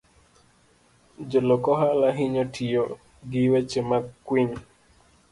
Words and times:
Jolok 1.29 1.63
ohala 1.73 2.07
hinyo 2.17 2.43
tiyo 2.53 2.83
gi 3.29 3.41
weche 3.51 3.81
makwiny. 3.89 4.53